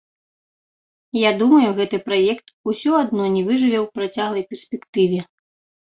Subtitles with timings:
[1.17, 5.19] Я думаю, гэты праект усё адно не выжыве ў працяглай перспектыве.